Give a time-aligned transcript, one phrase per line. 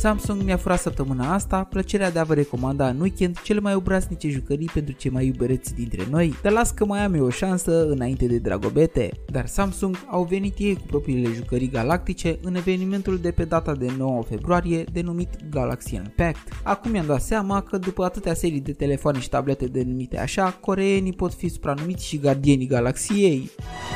[0.00, 4.28] Samsung mi-a furat săptămâna asta plăcerea de a vă recomanda în weekend cele mai obraznice
[4.28, 7.86] jucării pentru cei mai iubăreți dintre noi, dar las că mai am eu o șansă
[7.88, 9.10] înainte de dragobete.
[9.26, 13.92] Dar Samsung au venit ei cu propriile jucării galactice în evenimentul de pe data de
[13.98, 16.52] 9 februarie denumit Galaxy Unpacked.
[16.62, 21.12] Acum mi-am dat seama că după atâtea serii de telefoane și tablete denumite așa, coreenii
[21.12, 23.50] pot fi supranumiți și gardienii galaxiei.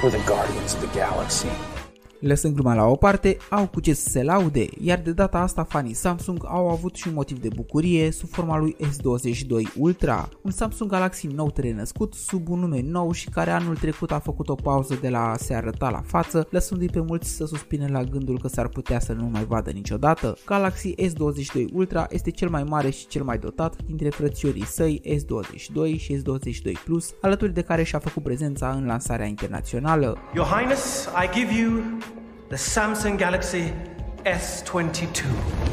[0.05, 1.74] We're the Guardians of the Galaxy.
[2.27, 5.65] Lăsând gluma la o parte, au cu ce să se laude, iar de data asta
[5.65, 10.51] fanii Samsung au avut și un motiv de bucurie sub forma lui S22 Ultra, un
[10.51, 14.55] Samsung Galaxy Note renăscut sub un nume nou și care anul trecut a făcut o
[14.55, 18.39] pauză de la a se arăta la față, lăsându-i pe mulți să suspine la gândul
[18.39, 20.37] că s-ar putea să nu mai vadă niciodată.
[20.47, 25.97] Galaxy S22 Ultra este cel mai mare și cel mai dotat dintre frățiorii săi S22
[25.97, 30.19] și S22 Plus, alături de care și-a făcut prezența în lansarea internațională.
[30.35, 31.83] Your Highness, I give you
[32.55, 33.73] the Samsung Galaxy
[34.25, 35.64] S22.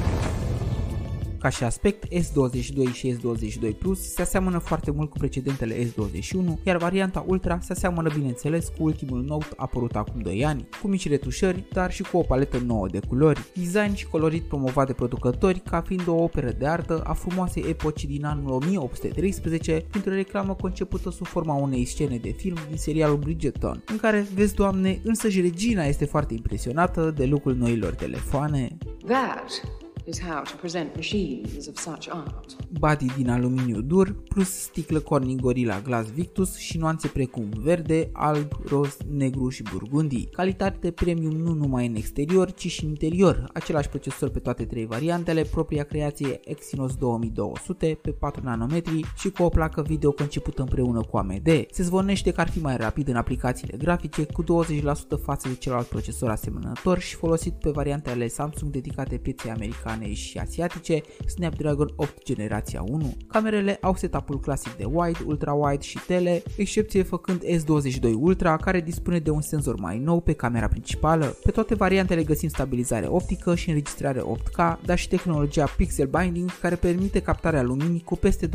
[1.42, 6.78] Ca și aspect, S22 și S22 Plus se aseamănă foarte mult cu precedentele S21, iar
[6.78, 11.64] varianta Ultra se aseamănă bineînțeles cu ultimul Note apărut acum 2 ani, cu mici retușări,
[11.72, 13.46] dar și cu o paletă nouă de culori.
[13.56, 18.06] Design și colorit promovat de producători ca fiind o operă de artă a frumoasei epoci
[18.06, 23.84] din anul 1813 printr-o reclamă concepută sub forma unei scene de film din serialul Bridgerton,
[23.88, 28.78] în care, vezi doamne, însăși regina este foarte impresionată de lucrul noilor telefoane.
[29.06, 32.56] That is how to present machines of such art.
[32.80, 38.48] Body din aluminiu dur, plus sticlă Corning Gorilla Glass Victus și nuanțe precum verde, alb,
[38.66, 40.26] roz, negru și burgundy.
[40.26, 43.50] Calitate premium nu numai în exterior, ci și în interior.
[43.54, 49.44] Același procesor pe toate trei variantele, propria creație Exynos 2200 pe 4 nanometri și cu
[49.44, 51.50] o placă video concepută împreună cu AMD.
[51.72, 54.46] Se zvonește că ar fi mai rapid în aplicațiile grafice cu 20%
[55.24, 60.38] față de celălalt procesor asemănător și folosit pe variantele Samsung dedicate pieței americane americane și
[60.38, 63.18] asiatice, Snapdragon 8 generația 1.
[63.28, 69.20] Camerele au setup-ul clasic de wide, ultra-wide și tele, excepție făcând S22 Ultra, care dispune
[69.20, 71.26] de un senzor mai nou pe camera principală.
[71.44, 76.76] Pe toate variantele găsim stabilizare optică și înregistrare 8K, dar și tehnologia Pixel Binding, care
[76.76, 78.50] permite captarea luminii cu peste 20%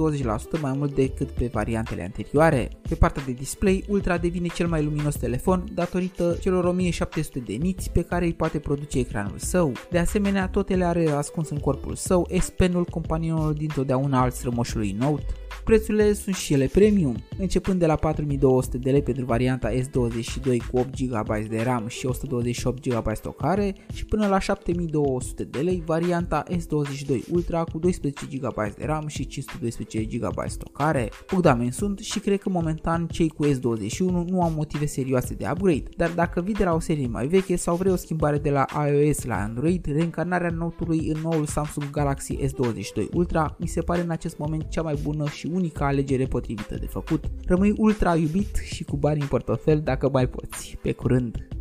[0.61, 2.71] mai mult decât pe variantele anterioare.
[2.89, 7.91] Pe partea de display, Ultra devine cel mai luminos telefon datorită celor 1700 de niți
[7.91, 9.73] pe care îi poate produce ecranul său.
[9.91, 14.93] De asemenea, tot ele are ascuns în corpul său, S Penul companionul dintotdeauna al strămoșului
[14.93, 15.25] Note.
[15.67, 20.79] Prețurile sunt și ele premium, începând de la 4200 de lei pentru varianta S22 cu
[20.79, 26.43] 8 GB de RAM și 128 GB stocare și până la 7200 de lei varianta
[26.51, 31.11] S22 Ultra cu 12 GB de RAM și 512 GB stocare.
[31.33, 35.89] Bogdamen sunt și cred că momentan cei cu S21 nu au motive serioase de upgrade,
[35.97, 38.65] dar dacă vii de la o serie mai veche sau vrei o schimbare de la
[38.91, 44.11] iOS la Android, reîncarnarea Note-ului în noul Samsung Galaxy S22 Ultra mi se pare în
[44.11, 47.25] acest moment cea mai bună și unica alegere potrivită de făcut.
[47.47, 50.79] Rămâi ultra iubit și cu bani în portofel dacă mai poți.
[50.83, 51.56] Pe curând!